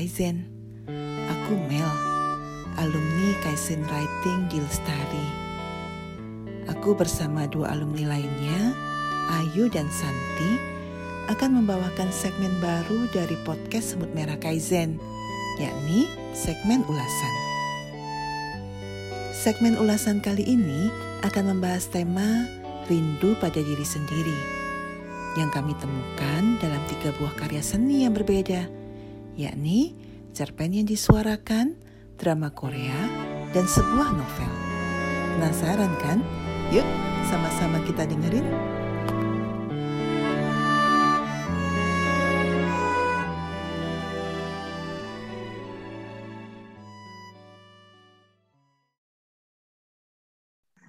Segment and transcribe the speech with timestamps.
[0.00, 0.48] Kaizen.
[1.28, 1.92] Aku Mel,
[2.80, 5.28] alumni Kaizen Writing di Lestari
[6.72, 8.72] Aku bersama dua alumni lainnya,
[9.28, 10.56] Ayu dan Santi
[11.28, 14.96] akan membawakan segmen baru dari podcast Semut Merah Kaizen
[15.60, 17.34] yakni segmen ulasan.
[19.36, 20.88] Segmen ulasan kali ini
[21.28, 22.48] akan membahas tema
[22.88, 24.40] rindu pada diri sendiri
[25.36, 28.79] yang kami temukan dalam tiga buah karya seni yang berbeda,
[29.38, 29.94] yakni
[30.30, 31.74] cerpen yang disuarakan,
[32.16, 32.96] drama Korea,
[33.50, 34.52] dan sebuah novel.
[35.36, 36.18] Penasaran kan?
[36.70, 36.86] Yuk,
[37.26, 38.46] sama-sama kita dengerin.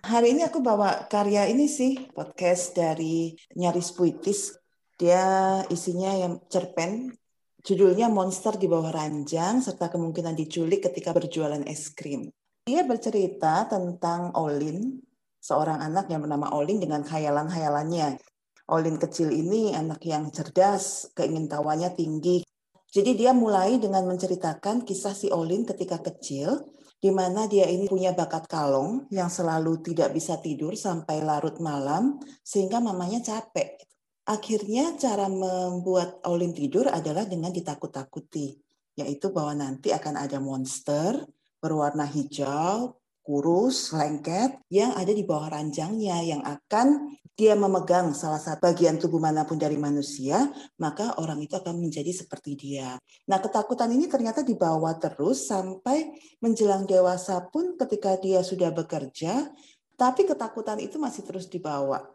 [0.01, 4.53] Hari ini aku bawa karya ini sih, podcast dari Nyaris Puitis.
[4.99, 7.15] Dia isinya yang cerpen,
[7.61, 12.29] judulnya Monster di bawah ranjang, serta kemungkinan diculik ketika berjualan es krim.
[12.65, 15.01] Dia bercerita tentang Olin,
[15.41, 18.21] seorang anak yang bernama Olin dengan khayalan-khayalannya.
[18.69, 22.45] Olin kecil ini anak yang cerdas, keingintahuannya tinggi.
[22.91, 26.69] Jadi dia mulai dengan menceritakan kisah si Olin ketika kecil,
[27.01, 32.21] di mana dia ini punya bakat kalong yang selalu tidak bisa tidur sampai larut malam
[32.45, 33.90] sehingga mamanya capek.
[34.21, 38.53] Akhirnya cara membuat Olin tidur adalah dengan ditakut-takuti,
[38.93, 41.25] yaitu bahwa nanti akan ada monster
[41.57, 48.69] berwarna hijau, kurus, lengket yang ada di bawah ranjangnya yang akan dia memegang salah satu
[48.69, 53.01] bagian tubuh mana pun dari manusia, maka orang itu akan menjadi seperti dia.
[53.25, 59.49] Nah, ketakutan ini ternyata dibawa terus sampai menjelang dewasa pun ketika dia sudah bekerja,
[59.97, 62.05] tapi ketakutan itu masih terus dibawa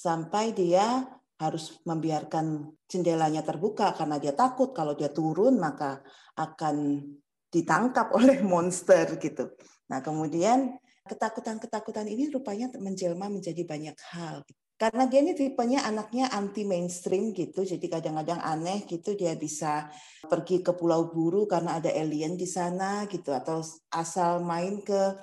[0.00, 1.04] sampai dia
[1.40, 6.04] harus membiarkan jendelanya terbuka karena dia takut kalau dia turun maka
[6.36, 7.00] akan
[7.48, 9.56] ditangkap oleh monster gitu.
[9.88, 10.76] Nah, kemudian
[11.08, 14.44] ketakutan-ketakutan ini rupanya menjelma menjadi banyak hal
[14.80, 19.92] karena dia ini tipenya anaknya anti mainstream gitu jadi kadang-kadang aneh gitu dia bisa
[20.24, 23.60] pergi ke Pulau Buru karena ada alien di sana gitu atau
[23.92, 25.20] asal main ke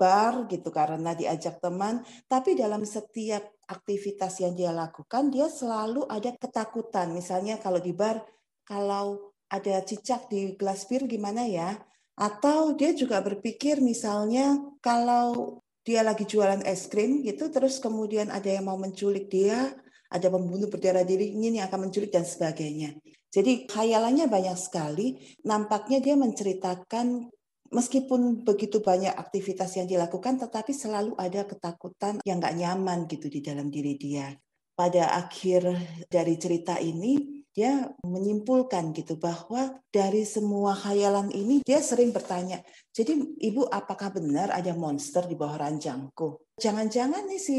[0.00, 2.00] bar gitu karena diajak teman
[2.32, 8.22] tapi dalam setiap aktivitas yang dia lakukan dia selalu ada ketakutan misalnya kalau di bar
[8.64, 11.78] kalau ada cicak di gelas bir gimana ya
[12.14, 18.48] atau dia juga berpikir misalnya kalau dia lagi jualan es krim gitu, terus kemudian ada
[18.48, 19.68] yang mau menculik dia,
[20.08, 22.96] ada pembunuh berdarah diri ini yang akan menculik dan sebagainya.
[23.28, 25.36] Jadi khayalannya banyak sekali.
[25.44, 27.28] Nampaknya dia menceritakan
[27.70, 33.40] meskipun begitu banyak aktivitas yang dilakukan, tetapi selalu ada ketakutan yang nggak nyaman gitu di
[33.40, 34.32] dalam diri dia.
[34.74, 35.70] Pada akhir
[36.10, 42.58] dari cerita ini, dia menyimpulkan gitu bahwa dari semua khayalan ini dia sering bertanya,
[42.90, 46.42] jadi ibu apakah benar ada monster di bawah ranjangku?
[46.58, 47.58] Jangan-jangan nih si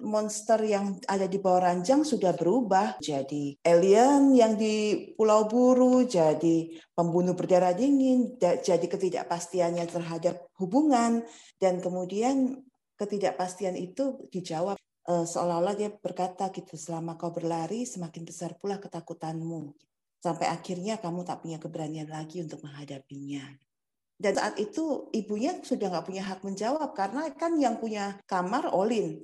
[0.00, 6.72] monster yang ada di bawah ranjang sudah berubah jadi alien yang di Pulau Buru, jadi
[6.96, 11.24] pembunuh berdarah dingin, jadi ketidakpastiannya terhadap hubungan
[11.60, 12.64] dan kemudian
[12.96, 19.76] ketidakpastian itu dijawab seolah-olah dia berkata gitu, selama kau berlari semakin besar pula ketakutanmu.
[20.24, 23.44] Sampai akhirnya kamu tak punya keberanian lagi untuk menghadapinya.
[24.14, 29.20] Dan saat itu ibunya sudah nggak punya hak menjawab karena kan yang punya kamar Olin.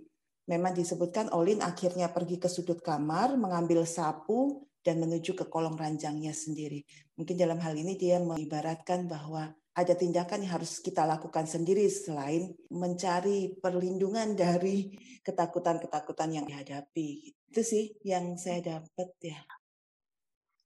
[0.50, 6.34] Memang disebutkan Olin akhirnya pergi ke sudut kamar, mengambil sapu dan menuju ke kolong ranjangnya
[6.34, 6.84] sendiri.
[7.16, 12.50] Mungkin dalam hal ini dia mengibaratkan bahwa ada tindakan yang harus kita lakukan sendiri selain
[12.74, 14.90] mencari perlindungan dari
[15.22, 17.30] ketakutan-ketakutan yang dihadapi.
[17.50, 19.38] Itu sih yang saya dapat ya.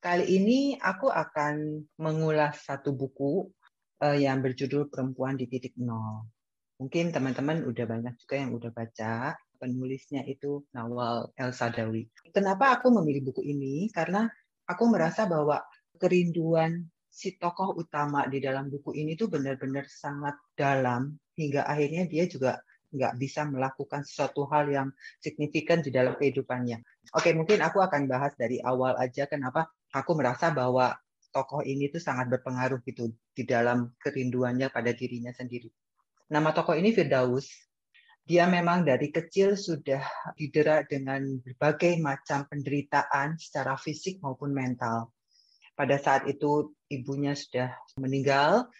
[0.00, 3.48] Kali ini aku akan mengulas satu buku
[4.04, 6.28] uh, yang berjudul Perempuan di Titik Nol.
[6.76, 9.32] Mungkin teman-teman udah banyak juga yang udah baca.
[9.56, 12.04] Penulisnya itu Nawal El Sadawi.
[12.36, 13.88] Kenapa aku memilih buku ini?
[13.88, 14.28] Karena
[14.68, 15.64] aku merasa bahwa
[15.96, 22.26] kerinduan si tokoh utama di dalam buku ini tuh benar-benar sangat dalam hingga akhirnya dia
[22.26, 22.58] juga
[22.90, 24.88] nggak bisa melakukan sesuatu hal yang
[25.22, 26.82] signifikan di dalam kehidupannya.
[27.14, 30.94] Oke, mungkin aku akan bahas dari awal aja kenapa aku merasa bahwa
[31.30, 35.70] tokoh ini tuh sangat berpengaruh gitu di dalam kerinduannya pada dirinya sendiri.
[36.30, 37.50] Nama tokoh ini Firdaus.
[38.24, 40.00] Dia memang dari kecil sudah
[40.32, 45.12] didera dengan berbagai macam penderitaan secara fisik maupun mental.
[45.76, 48.70] Pada saat itu ibunya sudah meninggal,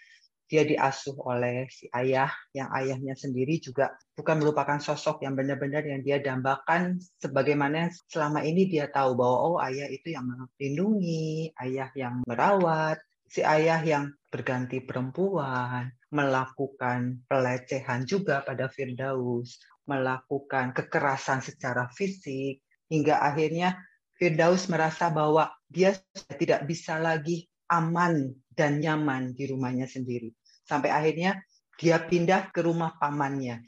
[0.45, 6.05] dia diasuh oleh si ayah yang ayahnya sendiri juga bukan merupakan sosok yang benar-benar yang
[6.05, 7.01] dia dambakan.
[7.17, 13.41] Sebagaimana selama ini dia tahu bahwa oh ayah itu yang melindungi, ayah yang merawat, si
[13.41, 19.57] ayah yang berganti perempuan, melakukan pelecehan juga pada Firdaus,
[19.89, 23.81] melakukan kekerasan secara fisik hingga akhirnya
[24.15, 25.97] Firdaus merasa bahwa dia
[26.37, 30.31] tidak bisa lagi aman dan nyaman di rumahnya sendiri.
[30.65, 31.41] Sampai akhirnya
[31.75, 33.61] dia pindah ke rumah pamannya.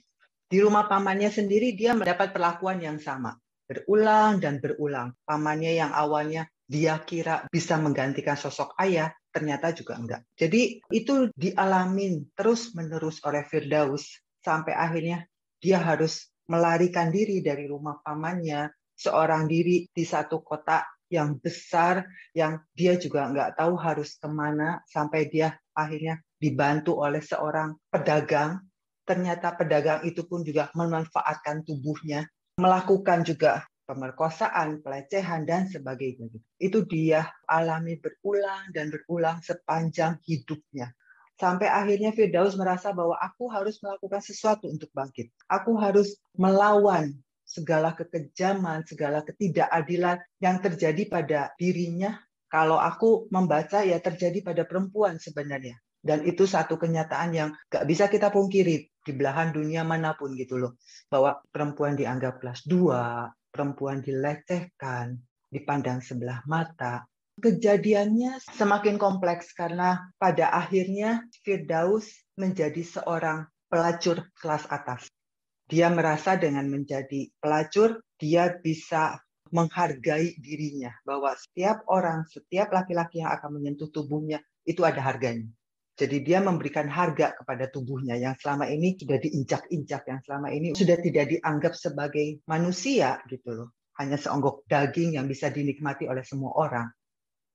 [0.48, 3.36] Di rumah pamannya sendiri dia mendapat perlakuan yang sama.
[3.68, 5.12] Berulang dan berulang.
[5.28, 10.22] Pamannya yang awalnya dia kira bisa menggantikan sosok ayah, ternyata juga enggak.
[10.40, 14.08] Jadi itu dialamin terus-menerus oleh Firdaus
[14.40, 15.28] sampai akhirnya
[15.60, 22.60] dia harus melarikan diri dari rumah pamannya, seorang diri di satu kota yang besar yang
[22.76, 28.62] dia juga nggak tahu harus ke mana sampai dia akhirnya dibantu oleh seorang pedagang.
[29.08, 32.28] Ternyata pedagang itu pun juga memanfaatkan tubuhnya,
[32.60, 36.28] melakukan juga pemerkosaan, pelecehan, dan sebagainya.
[36.60, 40.92] Itu dia alami berulang dan berulang sepanjang hidupnya.
[41.40, 45.32] Sampai akhirnya Firdaus merasa bahwa aku harus melakukan sesuatu untuk bangkit.
[45.48, 47.16] Aku harus melawan
[47.48, 52.20] segala kekejaman, segala ketidakadilan yang terjadi pada dirinya.
[52.48, 55.80] Kalau aku membaca ya terjadi pada perempuan sebenarnya.
[55.98, 60.56] Dan itu satu kenyataan yang gak bisa kita pungkiri di belahan dunia mana pun gitu
[60.60, 60.80] loh.
[61.12, 65.20] Bahwa perempuan dianggap kelas dua, perempuan dilecehkan,
[65.52, 67.04] dipandang sebelah mata.
[67.38, 72.10] Kejadiannya semakin kompleks karena pada akhirnya Firdaus
[72.40, 75.12] menjadi seorang pelacur kelas atas.
[75.68, 79.20] Dia merasa dengan menjadi pelacur, dia bisa
[79.52, 80.96] menghargai dirinya.
[81.04, 85.48] Bahwa setiap orang, setiap laki-laki yang akan menyentuh tubuhnya, itu ada harganya.
[85.98, 90.98] Jadi dia memberikan harga kepada tubuhnya yang selama ini sudah diinjak-injak, yang selama ini sudah
[91.02, 93.70] tidak dianggap sebagai manusia gitu loh.
[93.98, 96.88] Hanya seonggok daging yang bisa dinikmati oleh semua orang.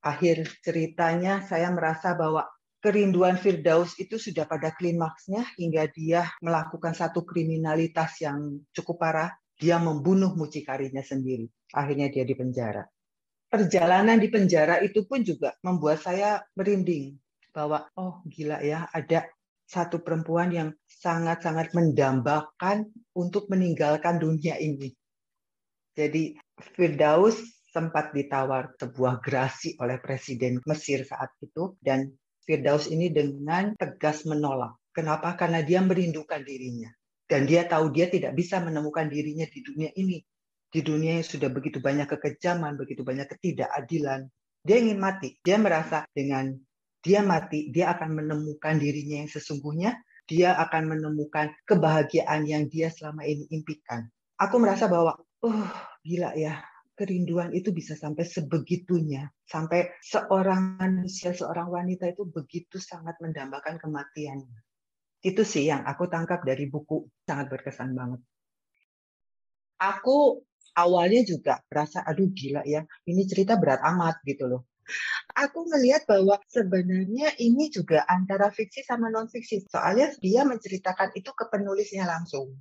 [0.02, 2.50] Akhir ceritanya saya merasa bahwa
[2.82, 9.30] kerinduan Firdaus itu sudah pada klimaksnya hingga dia melakukan satu kriminalitas yang cukup parah.
[9.62, 11.46] Dia membunuh mucikarinya sendiri.
[11.70, 12.82] Akhirnya dia dipenjara.
[13.46, 17.14] Perjalanan di penjara itu pun juga membuat saya merinding
[17.54, 19.28] bahwa oh gila ya ada
[19.68, 24.90] satu perempuan yang sangat-sangat mendambakan untuk meninggalkan dunia ini.
[25.94, 26.34] Jadi
[26.74, 27.38] Firdaus
[27.72, 32.08] sempat ditawar sebuah gerasi oleh Presiden Mesir saat itu dan
[32.42, 34.78] Firdaus ini dengan tegas menolak.
[34.92, 35.38] Kenapa?
[35.38, 36.90] Karena dia merindukan dirinya.
[37.24, 40.20] Dan dia tahu dia tidak bisa menemukan dirinya di dunia ini.
[40.72, 44.28] Di dunia yang sudah begitu banyak kekejaman, begitu banyak ketidakadilan.
[44.64, 45.40] Dia ingin mati.
[45.40, 46.52] Dia merasa dengan
[47.02, 49.98] dia mati, dia akan menemukan dirinya yang sesungguhnya.
[50.22, 54.06] Dia akan menemukan kebahagiaan yang dia selama ini impikan.
[54.38, 55.66] Aku merasa bahwa, oh
[56.06, 63.16] gila ya, kerinduan itu bisa sampai sebegitunya, sampai seorang manusia, seorang wanita itu begitu sangat
[63.18, 64.60] mendambakan kematiannya.
[65.22, 68.20] Itu sih yang aku tangkap dari buku, sangat berkesan banget.
[69.82, 70.42] Aku
[70.76, 74.62] awalnya juga merasa, aduh gila ya, ini cerita berat amat gitu loh.
[75.32, 79.64] Aku melihat bahwa sebenarnya ini juga antara fiksi sama non-fiksi.
[79.70, 82.52] Soalnya dia menceritakan itu ke penulisnya langsung.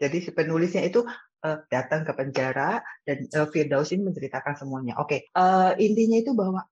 [0.00, 1.04] Jadi si penulisnya itu
[1.44, 5.00] uh, datang ke penjara dan uh, Firdaus ini menceritakan semuanya.
[5.00, 5.20] Oke, okay.
[5.36, 6.64] uh, intinya itu bahwa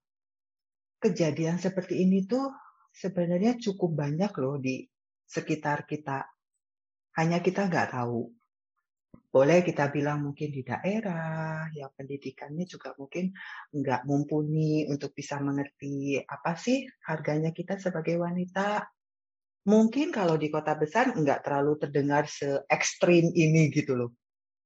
[0.99, 2.51] kejadian seperti ini tuh
[2.93, 4.83] sebenarnya cukup banyak loh di
[5.25, 6.25] sekitar kita.
[7.17, 8.29] Hanya kita nggak tahu.
[9.29, 13.29] Boleh kita bilang mungkin di daerah yang pendidikannya juga mungkin
[13.69, 18.89] nggak mumpuni untuk bisa mengerti apa sih harganya kita sebagai wanita.
[19.69, 24.11] Mungkin kalau di kota besar nggak terlalu terdengar se ekstrim ini gitu loh.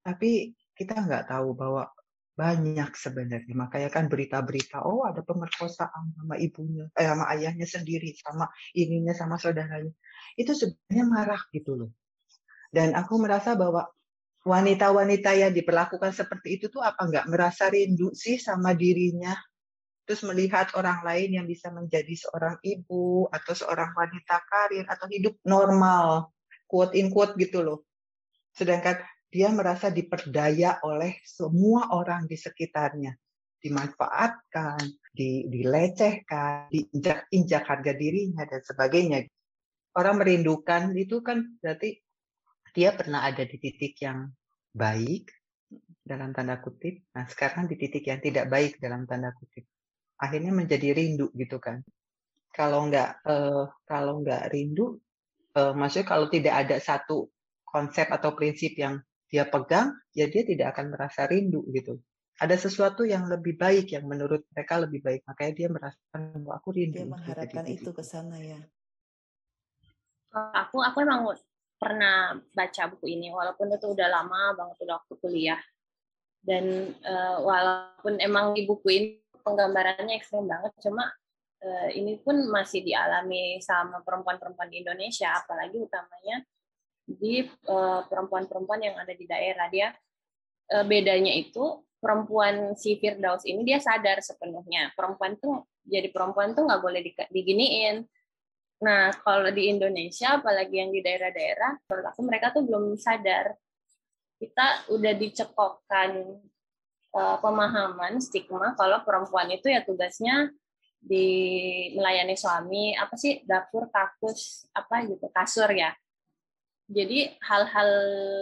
[0.04, 1.88] Tapi kita nggak tahu bahwa
[2.34, 3.54] banyak sebenarnya.
[3.54, 9.36] Makanya kan berita-berita, oh ada pemerkosaan sama ibunya, eh, sama ayahnya sendiri, sama ininya, sama
[9.38, 9.94] saudaranya.
[10.34, 11.92] Itu sebenarnya marah gitu loh.
[12.74, 13.86] Dan aku merasa bahwa
[14.44, 19.38] wanita-wanita yang diperlakukan seperti itu tuh apa nggak merasa rindu sih sama dirinya?
[20.04, 25.40] Terus melihat orang lain yang bisa menjadi seorang ibu atau seorang wanita karir atau hidup
[25.48, 26.34] normal,
[26.68, 27.88] quote in quote gitu loh
[28.54, 29.02] Sedangkan
[29.34, 33.18] dia merasa diperdaya oleh semua orang di sekitarnya,
[33.58, 39.26] dimanfaatkan, di, dilecehkan, diinjak-injak harga dirinya dan sebagainya.
[39.98, 41.98] Orang merindukan itu kan berarti
[42.78, 44.30] dia pernah ada di titik yang
[44.70, 45.34] baik
[46.06, 47.02] dalam tanda kutip.
[47.18, 49.66] Nah, sekarang di titik yang tidak baik dalam tanda kutip.
[50.22, 51.82] Akhirnya menjadi rindu gitu kan.
[52.54, 55.02] Kalau nggak uh, kalau nggak rindu,
[55.58, 57.34] uh, maksudnya kalau tidak ada satu
[57.66, 59.02] konsep atau prinsip yang
[59.34, 61.98] dia pegang, ya dia tidak akan merasa rindu gitu.
[62.38, 66.70] Ada sesuatu yang lebih baik yang menurut mereka lebih baik, makanya dia merasakan bahwa aku
[66.70, 67.02] rindu.
[67.02, 68.62] Dia mengharapkan itu ke sana ya.
[70.38, 71.34] Aku aku emang
[71.82, 75.62] pernah baca buku ini walaupun itu udah lama banget udah waktu kuliah.
[76.44, 79.08] Dan uh, walaupun emang di buku ini
[79.42, 81.10] penggambarannya ekstrem banget, cuma
[81.66, 86.46] uh, ini pun masih dialami sama perempuan-perempuan di Indonesia, apalagi utamanya
[87.04, 89.92] di eh, perempuan-perempuan yang ada di daerah dia
[90.72, 94.92] uh, bedanya itu perempuan si Firdaus ini dia sadar sepenuhnya.
[94.96, 98.04] Perempuan tuh jadi perempuan tuh nggak boleh diginiin.
[98.84, 103.56] Nah kalau di Indonesia apalagi yang di daerah-daerah menurut aku mereka tuh belum sadar.
[104.40, 106.12] Kita udah dicekokkan
[107.16, 110.52] uh, pemahaman stigma kalau perempuan itu ya tugasnya
[111.04, 111.28] di
[111.96, 115.92] melayani suami apa sih dapur kakus apa gitu kasur ya
[116.88, 117.92] jadi hal-hal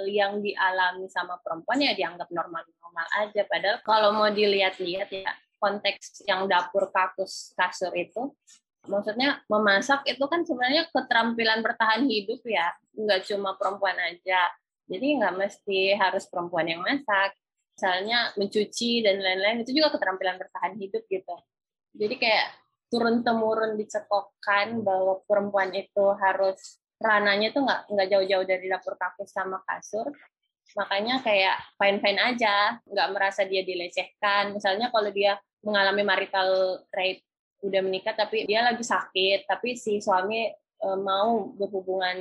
[0.10, 3.46] yang dialami sama perempuan ya dianggap normal-normal aja.
[3.46, 5.30] Padahal kalau mau dilihat-lihat ya
[5.62, 8.34] konteks yang dapur kakus kasur itu,
[8.90, 14.50] maksudnya memasak itu kan sebenarnya keterampilan bertahan hidup ya, nggak cuma perempuan aja.
[14.90, 17.38] Jadi nggak mesti harus perempuan yang masak.
[17.78, 21.36] Misalnya mencuci dan lain-lain itu juga keterampilan bertahan hidup gitu.
[21.94, 22.48] Jadi kayak
[22.92, 29.26] turun temurun dicekokkan bahwa perempuan itu harus rananya tuh nggak nggak jauh-jauh dari dapur kafe
[29.26, 30.14] sama kasur.
[30.78, 34.56] Makanya kayak fine fine aja nggak merasa dia dilecehkan.
[34.56, 37.26] Misalnya kalau dia mengalami marital rape
[37.62, 40.50] udah menikah tapi dia lagi sakit tapi si suami
[40.82, 42.18] e, mau berhubungan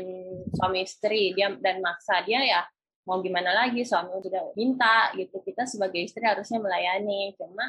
[0.52, 2.60] suami istri dia dan maksa dia ya
[3.08, 5.40] mau gimana lagi suami udah minta gitu.
[5.40, 7.68] Kita sebagai istri harusnya melayani cuma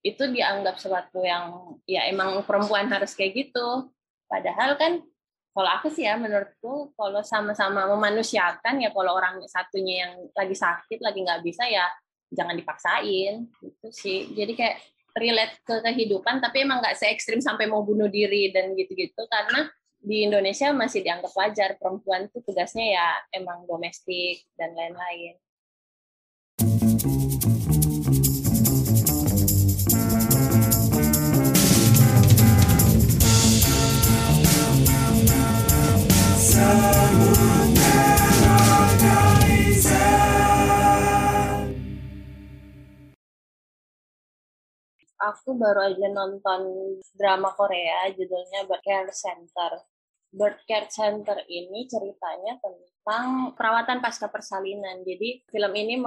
[0.00, 3.88] itu dianggap sesuatu yang ya emang perempuan harus kayak gitu.
[4.30, 5.02] Padahal kan
[5.50, 10.98] kalau aku sih ya menurutku kalau sama-sama memanusiakan ya kalau orang satunya yang lagi sakit
[11.02, 11.86] lagi nggak bisa ya
[12.30, 14.76] jangan dipaksain gitu sih jadi kayak
[15.18, 19.66] relate ke kehidupan tapi emang nggak se ekstrim sampai mau bunuh diri dan gitu-gitu karena
[20.00, 25.36] di Indonesia masih dianggap wajar perempuan itu tugasnya ya emang domestik dan lain-lain.
[45.20, 46.60] Aku baru aja nonton
[47.12, 49.84] drama Korea judulnya Birth Care Center.
[50.30, 55.02] Birth Care Center ini ceritanya tentang perawatan pasca persalinan.
[55.02, 55.98] Jadi film ini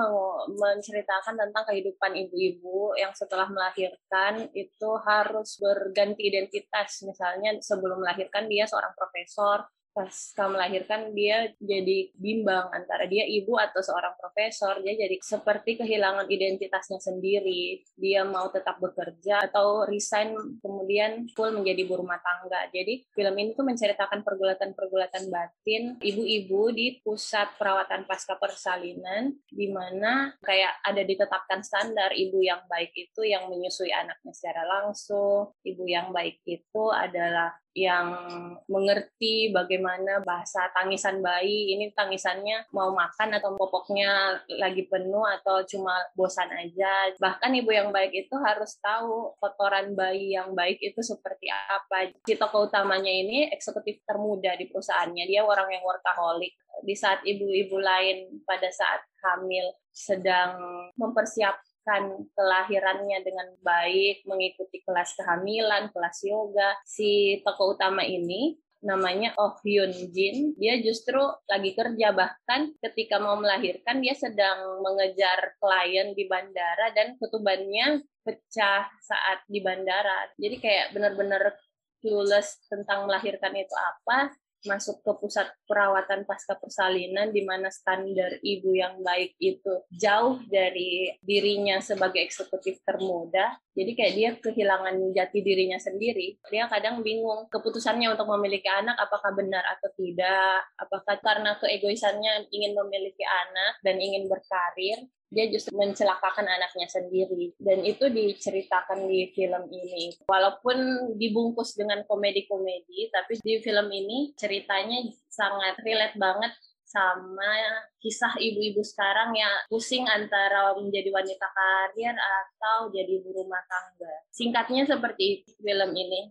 [0.48, 7.04] menceritakan tentang kehidupan ibu-ibu yang setelah melahirkan itu harus berganti identitas.
[7.04, 13.54] Misalnya sebelum melahirkan dia seorang profesor, pas kamu melahirkan dia jadi bimbang antara dia ibu
[13.62, 14.82] atau seorang profesor.
[14.82, 17.86] Dia jadi seperti kehilangan identitasnya sendiri.
[17.94, 22.68] Dia mau tetap bekerja atau resign kemudian full menjadi ibu rumah tangga.
[22.74, 30.34] Jadi film ini tuh menceritakan pergulatan-pergulatan batin ibu-ibu di pusat perawatan pasca persalinan di mana
[30.42, 35.54] kayak ada ditetapkan standar ibu yang baik itu yang menyusui anaknya secara langsung.
[35.62, 38.30] Ibu yang baik itu adalah yang
[38.70, 41.74] mengerti bagaimana bahasa tangisan bayi.
[41.74, 47.14] Ini tangisannya mau makan atau popoknya lagi penuh atau cuma bosan aja.
[47.18, 52.14] Bahkan ibu yang baik itu harus tahu kotoran bayi yang baik itu seperti apa.
[52.30, 55.26] Si tokoh utamanya ini eksekutif termuda di perusahaannya.
[55.26, 56.54] Dia orang yang workaholic.
[56.86, 60.58] Di saat ibu-ibu lain pada saat hamil sedang
[60.98, 66.80] mempersiapkan melakukan kelahirannya dengan baik, mengikuti kelas kehamilan, kelas yoga.
[66.88, 70.56] Si tokoh utama ini namanya Oh Hyun Jin.
[70.56, 77.20] Dia justru lagi kerja bahkan ketika mau melahirkan dia sedang mengejar klien di bandara dan
[77.20, 80.32] ketubannya pecah saat di bandara.
[80.40, 81.52] Jadi kayak benar-benar
[82.00, 84.32] clueless tentang melahirkan itu apa.
[84.66, 91.12] Masuk ke pusat perawatan pasca persalinan di mana standar ibu yang baik itu jauh dari
[91.20, 93.60] dirinya sebagai eksekutif termuda.
[93.74, 96.38] Jadi kayak dia kehilangan jati dirinya sendiri.
[96.48, 100.62] Dia kadang bingung keputusannya untuk memiliki anak apakah benar atau tidak?
[100.78, 107.82] Apakah karena keegoisannya ingin memiliki anak dan ingin berkarir dia justru mencelakakan anaknya sendiri dan
[107.82, 115.82] itu diceritakan di film ini walaupun dibungkus dengan komedi-komedi tapi di film ini ceritanya sangat
[115.82, 116.54] relate banget
[116.94, 117.52] sama
[117.98, 124.14] kisah ibu-ibu sekarang yang pusing antara menjadi wanita karir atau jadi ibu rumah tangga.
[124.30, 126.30] Singkatnya seperti film ini.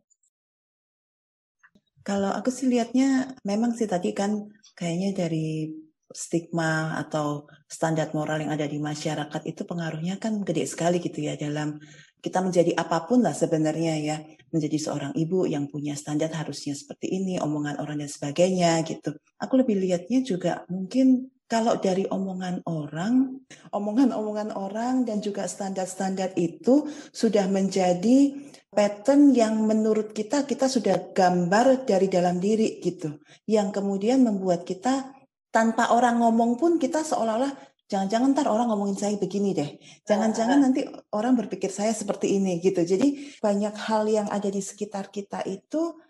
[2.06, 4.38] Kalau aku sih lihatnya memang sih tadi kan
[4.78, 5.66] kayaknya dari
[6.12, 11.34] stigma atau standar moral yang ada di masyarakat itu pengaruhnya kan gede sekali gitu ya
[11.36, 11.80] dalam
[12.22, 14.16] kita menjadi apa pun lah sebenarnya ya.
[14.54, 19.18] Menjadi seorang ibu yang punya standar harusnya seperti ini omongan orang dan sebagainya gitu.
[19.42, 23.42] Aku lebih lihatnya juga mungkin kalau dari omongan orang
[23.74, 28.32] omongan-omongan orang dan juga standar-standar itu sudah menjadi
[28.72, 33.20] pattern yang menurut kita kita sudah gambar dari dalam diri gitu.
[33.44, 35.12] Yang kemudian membuat kita
[35.52, 37.52] tanpa orang ngomong pun kita seolah-olah
[37.92, 39.68] jangan-jangan ntar orang ngomongin saya begini deh.
[40.08, 42.80] Jangan-jangan nanti orang berpikir saya seperti ini gitu.
[42.80, 46.00] Jadi banyak hal yang ada di sekitar kita itu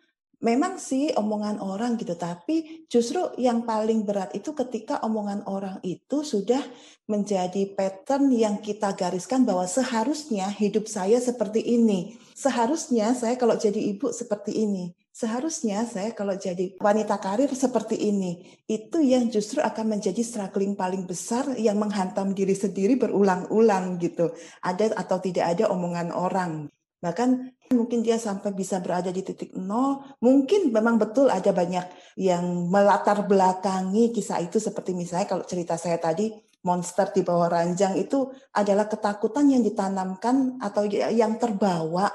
[0.42, 6.26] memang sih omongan orang gitu, tapi justru yang paling berat itu ketika omongan orang itu
[6.26, 6.62] sudah
[7.06, 12.18] menjadi pattern yang kita gariskan bahwa seharusnya hidup saya seperti ini.
[12.42, 18.48] Seharusnya saya kalau jadi ibu seperti ini seharusnya saya kalau jadi wanita karir seperti ini,
[18.64, 24.32] itu yang justru akan menjadi struggling paling besar yang menghantam diri sendiri berulang-ulang gitu.
[24.64, 26.72] Ada atau tidak ada omongan orang.
[27.04, 27.28] Bahkan
[27.76, 30.16] mungkin dia sampai bisa berada di titik nol.
[30.24, 36.00] Mungkin memang betul ada banyak yang melatar belakangi kisah itu seperti misalnya kalau cerita saya
[36.00, 36.32] tadi
[36.62, 42.06] monster di bawah ranjang itu adalah ketakutan yang ditanamkan atau yang terbawa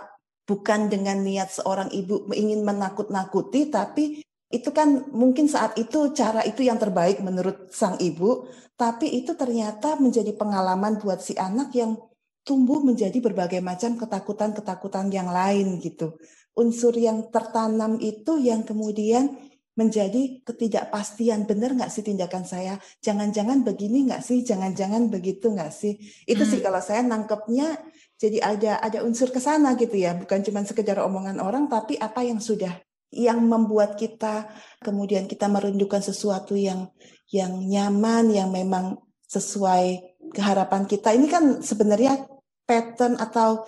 [0.48, 6.64] bukan dengan niat seorang ibu ingin menakut-nakuti, tapi itu kan mungkin saat itu cara itu
[6.64, 8.48] yang terbaik menurut sang ibu,
[8.80, 12.00] tapi itu ternyata menjadi pengalaman buat si anak yang
[12.48, 16.16] tumbuh menjadi berbagai macam ketakutan-ketakutan yang lain gitu.
[16.56, 19.36] Unsur yang tertanam itu yang kemudian
[19.78, 21.44] menjadi ketidakpastian.
[21.44, 22.80] Benar nggak sih tindakan saya?
[23.04, 24.42] Jangan-jangan begini nggak sih?
[24.48, 26.00] Jangan-jangan begitu nggak sih?
[26.24, 26.52] Itu hmm.
[26.56, 27.78] sih kalau saya nangkepnya
[28.18, 32.26] jadi ada ada unsur ke sana gitu ya, bukan cuma sekedar omongan orang tapi apa
[32.26, 32.74] yang sudah
[33.14, 34.52] yang membuat kita
[34.84, 36.92] kemudian kita merindukan sesuatu yang
[37.32, 41.12] yang nyaman, yang memang sesuai keharapan kita.
[41.12, 42.24] Ini kan sebenarnya
[42.64, 43.68] pattern atau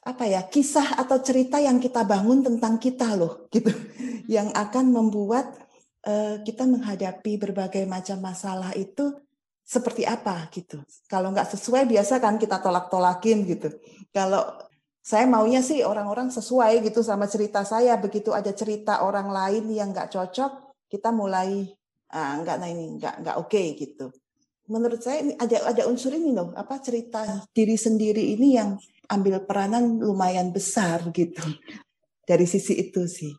[0.00, 3.70] apa ya kisah atau cerita yang kita bangun tentang kita loh gitu.
[4.30, 5.58] Yang akan membuat
[6.06, 9.10] uh, kita menghadapi berbagai macam masalah itu
[9.70, 10.82] seperti apa gitu.
[11.06, 13.70] Kalau nggak sesuai biasa kan kita tolak-tolakin gitu.
[14.10, 14.42] Kalau
[14.98, 17.94] saya maunya sih orang-orang sesuai gitu sama cerita saya.
[17.94, 21.70] Begitu ada cerita orang lain yang nggak cocok, kita mulai
[22.10, 24.10] ah, nggak nah ini nggak nggak oke okay, gitu.
[24.66, 27.22] Menurut saya ada ada unsur ini loh, apa cerita
[27.54, 28.74] diri sendiri ini yang
[29.06, 31.46] ambil peranan lumayan besar gitu.
[32.26, 33.30] Dari sisi itu sih.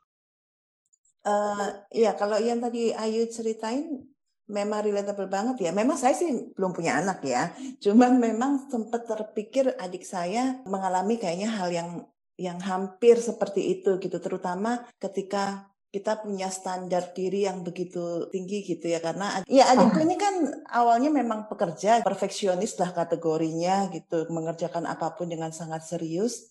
[1.22, 4.11] Uh, ya kalau yang tadi Ayu ceritain
[4.52, 5.72] memang relatable banget ya.
[5.72, 7.56] Memang saya sih belum punya anak ya.
[7.80, 11.90] Cuman memang sempat terpikir adik saya mengalami kayaknya hal yang
[12.36, 14.20] yang hampir seperti itu gitu.
[14.20, 20.16] Terutama ketika kita punya standar diri yang begitu tinggi gitu ya karena ya adikku ini
[20.16, 26.48] kan awalnya memang pekerja perfeksionis lah kategorinya gitu mengerjakan apa pun dengan sangat serius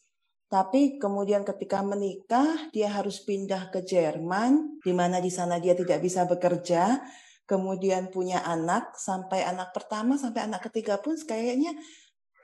[0.52, 6.04] tapi kemudian ketika menikah dia harus pindah ke Jerman di mana di sana dia tidak
[6.04, 7.00] bisa bekerja
[7.50, 11.74] kemudian punya anak sampai anak pertama sampai anak ketiga pun kayaknya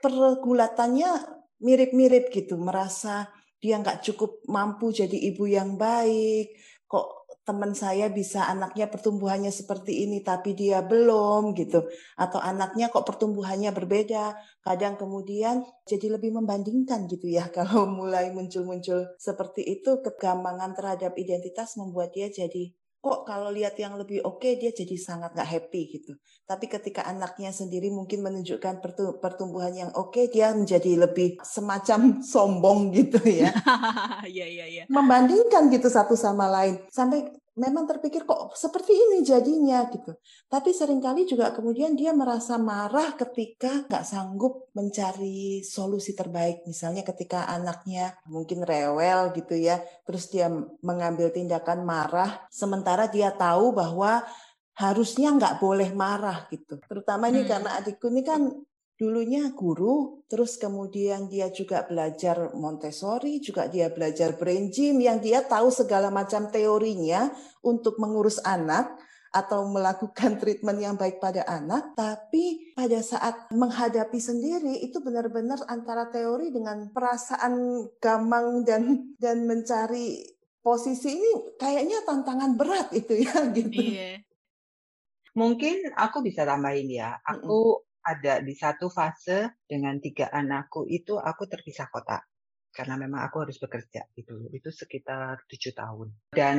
[0.03, 1.23] pergulatannya
[1.63, 2.59] mirip-mirip gitu.
[2.59, 3.31] Merasa
[3.63, 6.59] dia nggak cukup mampu jadi ibu yang baik.
[6.91, 7.07] Kok
[7.47, 11.87] teman saya bisa anaknya pertumbuhannya seperti ini tapi dia belum gitu.
[12.19, 14.35] Atau anaknya kok pertumbuhannya berbeda.
[14.59, 17.47] Kadang kemudian jadi lebih membandingkan gitu ya.
[17.55, 23.95] Kalau mulai muncul-muncul seperti itu kegampangan terhadap identitas membuat dia jadi kok kalau lihat yang
[23.95, 26.17] lebih oke okay, dia jadi sangat nggak happy gitu.
[26.43, 28.81] Tapi ketika anaknya sendiri mungkin menunjukkan
[29.21, 33.53] pertumbuhan yang oke, okay, dia menjadi lebih semacam sombong gitu ya.
[34.27, 34.83] Iya iya iya.
[34.91, 40.13] Membandingkan gitu satu sama lain sampai memang terpikir kok seperti ini jadinya gitu.
[40.45, 46.63] Tapi sering kali juga kemudian dia merasa marah ketika nggak sanggup mencari solusi terbaik.
[46.69, 50.47] Misalnya ketika anaknya mungkin rewel gitu ya, terus dia
[50.85, 54.21] mengambil tindakan marah, sementara dia tahu bahwa
[54.77, 56.77] harusnya nggak boleh marah gitu.
[56.85, 57.49] Terutama ini hmm.
[57.49, 58.41] karena adikku ini kan
[58.97, 65.45] dulunya guru, terus kemudian dia juga belajar Montessori, juga dia belajar brain gym yang dia
[65.45, 67.29] tahu segala macam teorinya
[67.61, 68.89] untuk mengurus anak
[69.29, 76.09] atau melakukan treatment yang baik pada anak, tapi pada saat menghadapi sendiri itu benar-benar antara
[76.09, 80.25] teori dengan perasaan gamang dan dan mencari
[80.65, 83.93] posisi ini kayaknya tantangan berat itu ya gitu.
[83.93, 84.25] Iya.
[85.37, 87.13] Mungkin aku bisa tambahin ya.
[87.21, 92.23] Aku ada di satu fase dengan tiga anakku itu aku terpisah kota.
[92.71, 96.07] Karena memang aku harus bekerja itu itu sekitar tujuh tahun.
[96.31, 96.57] Dan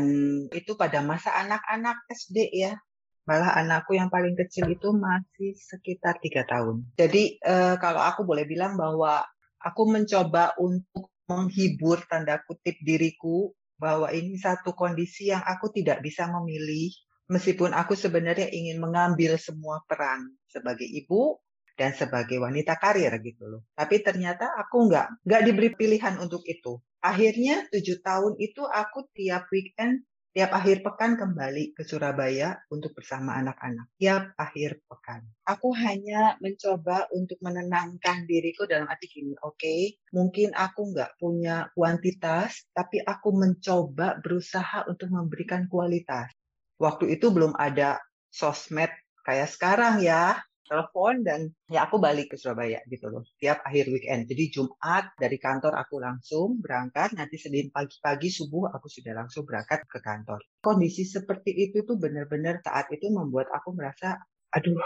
[0.53, 2.77] itu pada masa anak-anak SD ya.
[3.25, 6.85] Malah anakku yang paling kecil itu masih sekitar tiga tahun.
[6.97, 9.25] Jadi eh, kalau aku boleh bilang bahwa
[9.61, 16.27] aku mencoba untuk menghibur tanda kutip diriku bahwa ini satu kondisi yang aku tidak bisa
[16.27, 16.91] memilih
[17.29, 21.37] meskipun aku sebenarnya ingin mengambil semua peran sebagai ibu
[21.79, 23.62] dan sebagai wanita karir gitu loh.
[23.77, 26.83] Tapi ternyata aku nggak nggak diberi pilihan untuk itu.
[26.99, 30.03] Akhirnya tujuh tahun itu aku tiap weekend,
[30.35, 33.87] tiap akhir pekan kembali ke Surabaya untuk bersama anak-anak.
[34.03, 35.23] Tiap akhir pekan.
[35.47, 41.71] Aku hanya mencoba untuk menenangkan diriku dalam arti gini, oke, okay, mungkin aku nggak punya
[41.79, 46.35] kuantitas, tapi aku mencoba berusaha untuk memberikan kualitas
[46.79, 47.99] waktu itu belum ada
[48.31, 48.91] sosmed
[49.27, 50.38] kayak sekarang ya.
[50.69, 54.29] Telepon dan ya aku balik ke Surabaya gitu loh tiap akhir weekend.
[54.29, 59.88] Jadi Jumat dari kantor aku langsung berangkat nanti Senin pagi-pagi subuh aku sudah langsung berangkat
[59.88, 60.45] ke kantor.
[60.61, 64.21] Kondisi seperti itu tuh benar-benar saat itu membuat aku merasa
[64.53, 64.77] aduh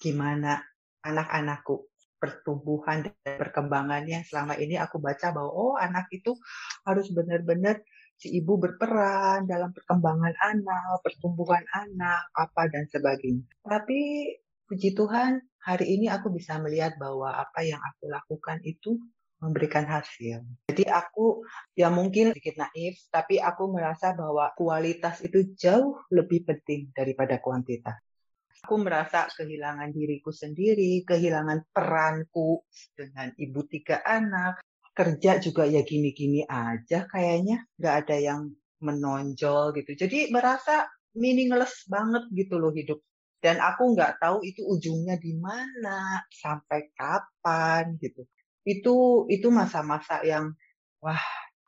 [0.00, 0.64] gimana
[1.04, 1.84] anak-anakku
[2.16, 4.24] pertumbuhan dan perkembangannya.
[4.24, 6.32] Selama ini aku baca bahwa oh anak itu
[6.88, 7.84] harus benar-benar
[8.18, 13.44] si ibu berperan dalam perkembangan anak, pertumbuhan anak, apa dan sebagainya.
[13.66, 14.30] Tapi
[14.64, 18.96] puji Tuhan, hari ini aku bisa melihat bahwa apa yang aku lakukan itu
[19.44, 20.40] memberikan hasil.
[20.72, 21.44] Jadi aku
[21.76, 28.00] ya mungkin sedikit naif, tapi aku merasa bahwa kualitas itu jauh lebih penting daripada kuantitas.
[28.64, 32.64] Aku merasa kehilangan diriku sendiri, kehilangan peranku
[32.96, 37.66] dengan ibu tiga anak, kerja juga ya gini-gini aja kayaknya.
[37.78, 38.40] Nggak ada yang
[38.80, 39.92] menonjol gitu.
[39.98, 40.86] Jadi merasa
[41.18, 43.02] meaningless banget gitu loh hidup.
[43.42, 48.24] Dan aku nggak tahu itu ujungnya di mana sampai kapan gitu.
[48.64, 50.54] Itu itu masa-masa yang
[51.04, 51.20] wah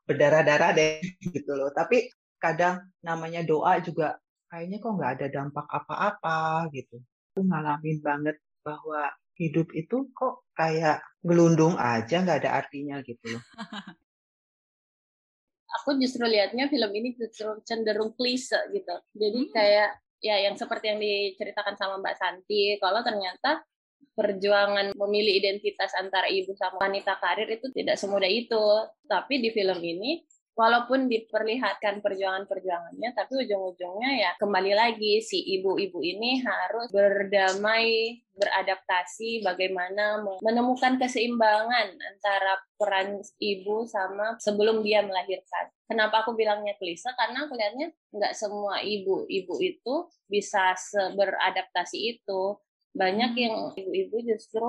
[0.09, 1.03] berdarah-darah deh
[1.35, 1.71] gitu loh.
[1.75, 2.09] Tapi
[2.41, 4.17] kadang namanya doa juga
[4.49, 7.03] kayaknya kok nggak ada dampak apa-apa gitu.
[7.35, 13.43] Aku ngalamin banget bahwa hidup itu kok kayak gelundung aja nggak ada artinya gitu loh.
[15.83, 18.97] Aku justru lihatnya film ini justru cenderung klise gitu.
[19.13, 19.53] Jadi hmm.
[19.53, 19.91] kayak
[20.25, 23.61] ya yang seperti yang diceritakan sama Mbak Santi, kalau ternyata
[24.17, 28.65] perjuangan memilih identitas antara ibu sama wanita karir itu tidak semudah itu.
[29.05, 30.25] Tapi di film ini
[30.57, 40.25] walaupun diperlihatkan perjuangan-perjuangannya, tapi ujung-ujungnya ya kembali lagi si ibu-ibu ini harus berdamai, beradaptasi, bagaimana
[40.41, 45.69] menemukan keseimbangan antara peran ibu sama sebelum dia melahirkan.
[45.85, 47.13] Kenapa aku bilangnya klise?
[47.21, 50.73] Karena aku lihatnya nggak semua ibu-ibu itu bisa
[51.13, 52.57] beradaptasi itu.
[52.97, 54.65] Banyak yang ibu-ibu justru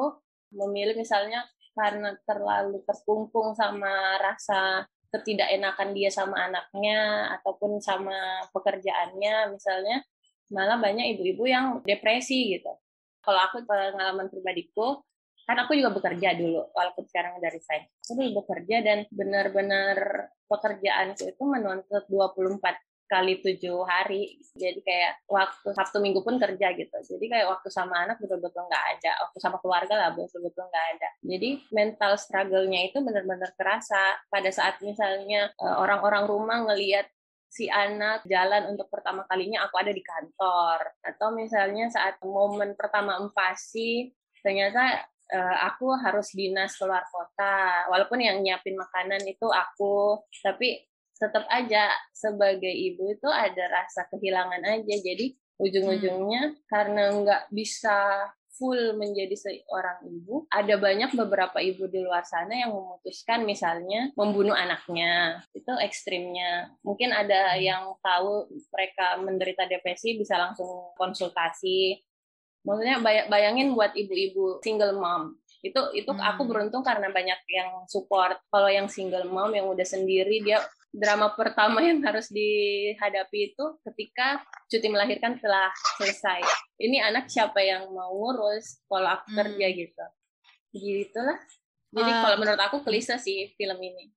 [0.51, 1.47] memilih misalnya
[1.77, 10.03] karena terlalu terkungkung sama rasa ketidakenakan dia sama anaknya ataupun sama pekerjaannya misalnya
[10.51, 12.71] malah banyak ibu-ibu yang depresi gitu.
[13.19, 15.03] Kalau aku pengalaman pribadiku,
[15.43, 17.83] kan aku juga bekerja dulu walaupun sekarang dari saya.
[17.83, 24.37] Aku dulu bekerja dan benar-benar pekerjaanku itu menuntut 24 kali tujuh hari.
[24.53, 26.97] Jadi kayak waktu sabtu minggu pun kerja gitu.
[27.15, 29.11] Jadi kayak waktu sama anak betul-betul nggak ada.
[29.27, 31.09] Waktu sama keluarga lah betul-betul nggak ada.
[31.23, 37.07] Jadi mental struggle-nya itu benar-benar terasa pada saat misalnya eh, orang-orang rumah ngelihat
[37.47, 40.99] si anak jalan untuk pertama kalinya aku ada di kantor.
[41.01, 44.11] Atau misalnya saat momen pertama empasi
[44.45, 47.87] ternyata uh, aku harus dinas keluar kota.
[47.91, 50.23] Walaupun yang nyiapin makanan itu aku.
[50.43, 50.86] Tapi
[51.17, 56.57] tetap aja sebagai ibu itu ada rasa kehilangan aja jadi ujung-ujungnya hmm.
[56.69, 62.73] karena nggak bisa full menjadi seorang ibu, ada banyak beberapa ibu di luar sana yang
[62.73, 65.45] memutuskan misalnya membunuh anaknya.
[65.53, 66.73] Itu ekstrimnya.
[66.81, 72.01] Mungkin ada yang tahu mereka menderita depresi bisa langsung konsultasi.
[72.65, 72.97] Maksudnya
[73.29, 76.21] bayangin buat ibu-ibu single mom itu itu hmm.
[76.21, 80.61] aku beruntung karena banyak yang support kalau yang single mom yang udah sendiri dia
[80.97, 85.69] drama pertama yang harus dihadapi itu ketika cuti melahirkan telah
[86.01, 86.41] selesai
[86.81, 89.37] ini anak siapa yang mau ngurus kalau aku hmm.
[89.37, 90.05] kerja gitu
[90.73, 91.37] gitulah
[91.93, 94.09] jadi uh, kalau menurut aku klise sih film ini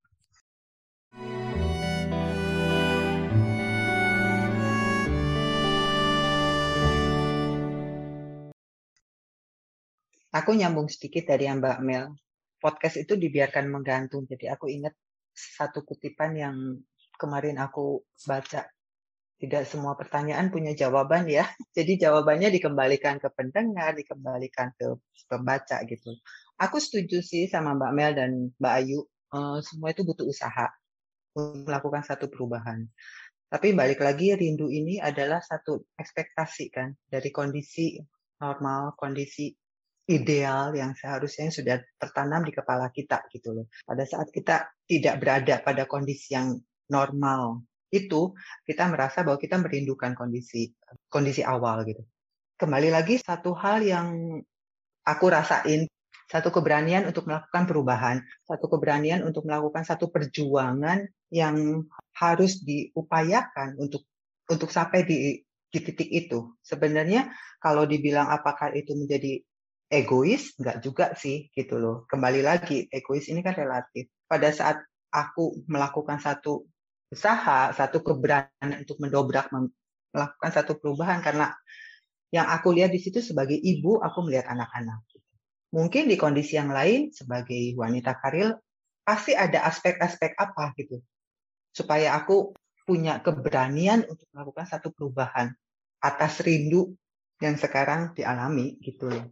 [10.30, 12.14] Aku nyambung sedikit dari yang Mbak Mel.
[12.62, 14.30] Podcast itu dibiarkan menggantung.
[14.30, 14.94] Jadi aku ingat
[15.34, 16.56] satu kutipan yang
[17.16, 18.66] kemarin aku baca.
[19.40, 21.48] Tidak semua pertanyaan punya jawaban ya.
[21.76, 24.96] Jadi jawabannya dikembalikan ke pendengar, dikembalikan ke
[25.28, 26.16] pembaca gitu.
[26.60, 29.00] Aku setuju sih sama Mbak Mel dan Mbak Ayu.
[29.30, 30.68] Uh, semua itu butuh usaha
[31.38, 32.84] untuk melakukan satu perubahan.
[33.50, 37.98] Tapi balik lagi rindu ini adalah satu ekspektasi kan dari kondisi
[38.38, 39.50] normal, kondisi
[40.06, 43.66] ideal yang seharusnya sudah tertanam di kepala kita gitu loh.
[43.82, 46.58] Pada saat kita tidak berada pada kondisi yang
[46.90, 47.62] normal
[47.94, 48.34] itu
[48.66, 50.74] kita merasa bahwa kita merindukan kondisi
[51.06, 52.02] kondisi awal gitu.
[52.58, 54.08] Kembali lagi satu hal yang
[55.06, 55.86] aku rasain
[56.30, 64.06] satu keberanian untuk melakukan perubahan, satu keberanian untuk melakukan satu perjuangan yang harus diupayakan untuk
[64.46, 66.54] untuk sampai di di titik itu.
[66.62, 67.30] Sebenarnya
[67.62, 69.42] kalau dibilang apakah itu menjadi
[69.90, 74.78] egois nggak juga sih gitu loh kembali lagi egois ini kan relatif pada saat
[75.10, 76.62] aku melakukan satu
[77.10, 79.50] usaha satu keberanian untuk mendobrak
[80.14, 81.50] melakukan satu perubahan karena
[82.30, 85.02] yang aku lihat di situ sebagai ibu aku melihat anak-anak.
[85.74, 88.54] Mungkin di kondisi yang lain sebagai wanita karir
[89.02, 91.02] pasti ada aspek-aspek apa gitu
[91.74, 92.54] supaya aku
[92.86, 95.50] punya keberanian untuk melakukan satu perubahan
[96.02, 96.94] atas rindu
[97.38, 99.26] yang sekarang dialami gitu loh.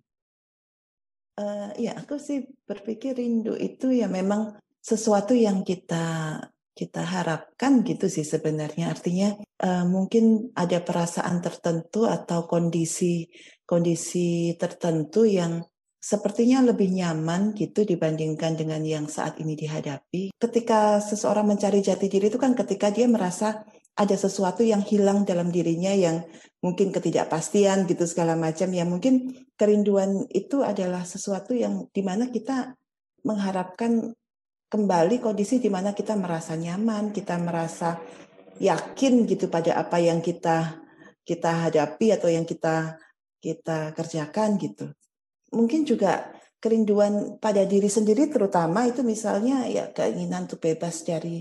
[1.39, 6.39] Uh, ya, aku sih berpikir rindu itu ya memang sesuatu yang kita
[6.79, 8.95] kita harapkan gitu sih sebenarnya.
[8.95, 9.35] Artinya
[9.67, 13.27] uh, mungkin ada perasaan tertentu atau kondisi
[13.67, 15.67] kondisi tertentu yang
[15.99, 20.31] sepertinya lebih nyaman gitu dibandingkan dengan yang saat ini dihadapi.
[20.39, 23.67] Ketika seseorang mencari jati diri itu kan ketika dia merasa
[23.99, 26.23] ada sesuatu yang hilang dalam dirinya yang
[26.63, 32.79] mungkin ketidakpastian gitu segala macam ya mungkin kerinduan itu adalah sesuatu yang di mana kita
[33.27, 34.15] mengharapkan
[34.69, 37.99] kembali kondisi di mana kita merasa nyaman kita merasa
[38.61, 40.81] yakin gitu pada apa yang kita
[41.25, 42.97] kita hadapi atau yang kita
[43.41, 44.93] kita kerjakan gitu
[45.57, 46.29] mungkin juga
[46.59, 51.41] kerinduan pada diri sendiri terutama itu misalnya ya keinginan untuk bebas dari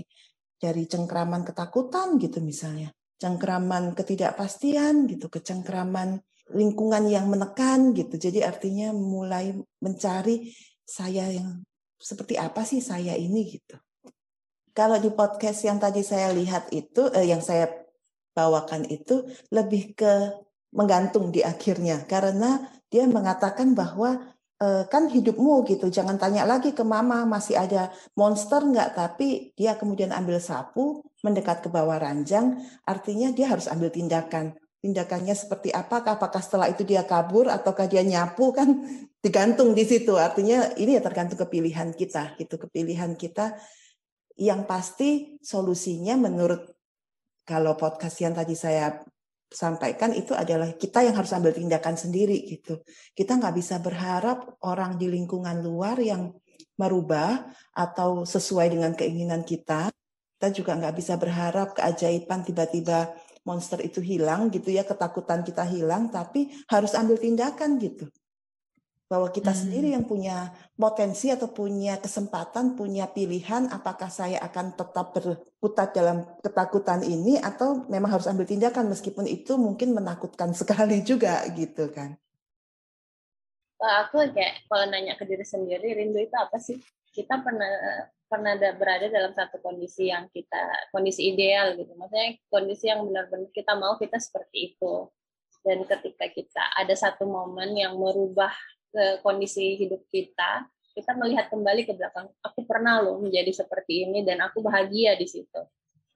[0.58, 2.90] dari cengkraman ketakutan gitu misalnya,
[3.22, 6.18] cengkraman ketidakpastian gitu, kecengkraman
[6.50, 8.18] lingkungan yang menekan gitu.
[8.18, 10.50] Jadi artinya mulai mencari
[10.82, 11.62] saya yang
[11.98, 13.76] seperti apa sih saya ini gitu.
[14.72, 17.66] Kalau di podcast yang tadi saya lihat itu, eh, yang saya
[18.30, 20.38] bawakan itu lebih ke
[20.70, 25.90] menggantung di akhirnya karena dia mengatakan bahwa uh, kan hidupmu gitu.
[25.90, 31.64] Jangan tanya lagi ke mama masih ada monster nggak, tapi dia kemudian ambil sapu, mendekat
[31.64, 34.54] ke bawah ranjang, artinya dia harus ambil tindakan.
[34.78, 36.14] Tindakannya seperti apakah?
[36.14, 38.68] Apakah setelah itu dia kabur ataukah dia nyapu kan
[39.24, 40.14] digantung di situ.
[40.14, 43.58] Artinya ini ya tergantung kepilihan kita, gitu kepilihan kita.
[44.38, 45.10] Yang pasti
[45.42, 46.62] solusinya menurut
[47.42, 49.02] kalau podcast yang tadi saya
[49.48, 52.84] sampaikan itu adalah kita yang harus ambil tindakan sendiri gitu.
[53.16, 56.36] Kita nggak bisa berharap orang di lingkungan luar yang
[56.78, 59.90] merubah atau sesuai dengan keinginan kita.
[60.38, 63.10] Kita juga nggak bisa berharap keajaiban tiba-tiba
[63.48, 68.12] monster itu hilang gitu ya, ketakutan kita hilang, tapi harus ambil tindakan gitu
[69.08, 69.60] bahwa kita hmm.
[69.64, 76.28] sendiri yang punya potensi atau punya kesempatan, punya pilihan apakah saya akan tetap berputar dalam
[76.44, 82.20] ketakutan ini atau memang harus ambil tindakan meskipun itu mungkin menakutkan sekali juga gitu kan.
[83.80, 86.76] Aku kayak kalau nanya ke diri sendiri, rindu itu apa sih?
[87.08, 87.70] Kita pernah
[88.28, 91.96] pernah berada dalam satu kondisi yang kita kondisi ideal gitu.
[91.96, 95.08] Maksudnya kondisi yang benar-benar kita mau kita seperti itu.
[95.64, 98.52] Dan ketika kita ada satu momen yang merubah
[98.94, 100.64] ke kondisi hidup kita,
[100.94, 102.30] kita melihat kembali ke belakang.
[102.44, 105.60] Aku pernah loh menjadi seperti ini dan aku bahagia di situ.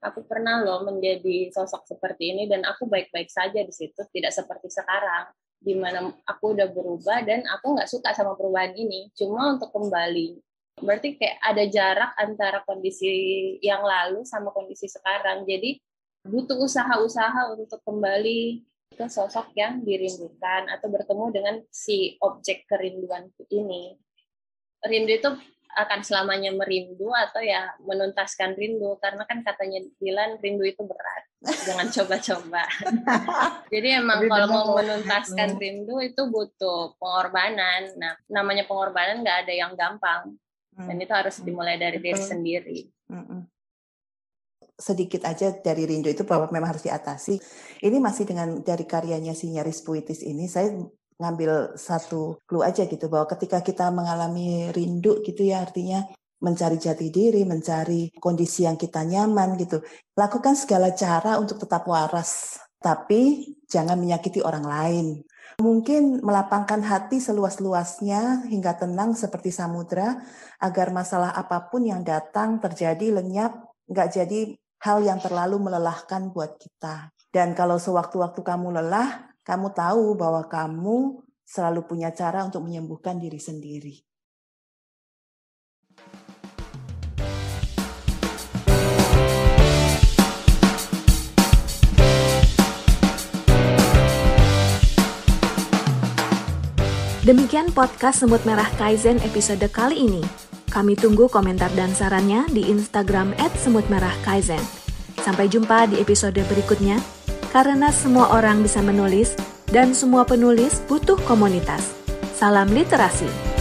[0.02, 4.68] Aku pernah loh menjadi sosok seperti ini dan aku baik-baik saja di situ, tidak seperti
[4.70, 5.30] sekarang.
[5.62, 10.42] di mana aku udah berubah dan aku nggak suka sama perubahan ini cuma untuk kembali
[10.80, 13.08] berarti kayak ada jarak antara kondisi
[13.60, 15.44] yang lalu sama kondisi sekarang.
[15.44, 15.76] Jadi
[16.22, 23.96] butuh usaha-usaha untuk kembali ke sosok yang dirindukan atau bertemu dengan si objek kerinduan ini.
[24.82, 25.30] Rindu itu
[25.72, 29.00] akan selamanya merindu atau ya menuntaskan rindu.
[29.00, 31.24] Karena kan katanya Dilan rindu itu berat.
[31.40, 32.62] Jangan coba-coba.
[33.72, 37.96] Jadi emang kalau mau menuntaskan rindu itu butuh pengorbanan.
[37.96, 40.36] Nah namanya pengorbanan nggak ada yang gampang
[40.72, 41.04] dan hmm.
[41.04, 42.78] itu harus dimulai dari diri sendiri
[44.82, 47.38] sedikit aja dari rindu itu bahwa memang harus diatasi.
[47.86, 50.74] Ini masih dengan dari karyanya si Nyaris Puitis ini, saya
[51.22, 56.02] ngambil satu clue aja gitu bahwa ketika kita mengalami rindu gitu ya artinya
[56.42, 59.78] mencari jati diri, mencari kondisi yang kita nyaman gitu.
[60.18, 65.06] Lakukan segala cara untuk tetap waras, tapi jangan menyakiti orang lain.
[65.60, 70.22] Mungkin melapangkan hati seluas-luasnya hingga tenang seperti samudra
[70.62, 74.40] agar masalah apa pun yang datang terjadi lenyap, nggak jadi
[74.82, 77.12] hal yang terlalu melelahkan buat kita.
[77.32, 83.40] Dan kalau sewaktu-waktu kamu lelah, kamu tahu bahwa kamu selalu punya cara untuk menyembuhkan diri
[83.40, 84.11] sendiri.
[97.22, 100.18] Demikian podcast Semut Merah Kaizen episode kali ini.
[100.74, 104.58] Kami tunggu komentar dan sarannya di Instagram @semutmerahkaizen.
[105.22, 106.98] Sampai jumpa di episode berikutnya
[107.54, 109.38] karena semua orang bisa menulis
[109.70, 111.94] dan semua penulis butuh komunitas.
[112.34, 113.51] Salam literasi.